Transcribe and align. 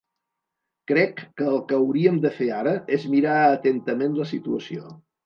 Crec 0.91 1.19
que 1.41 1.45
el 1.51 1.59
que 1.71 1.77
hauríem 1.79 2.17
de 2.23 2.31
fer 2.37 2.47
ara 2.61 2.73
és 2.97 3.05
mirar 3.13 3.37
atentament 3.51 4.17
la 4.23 4.27
situació. 4.31 4.91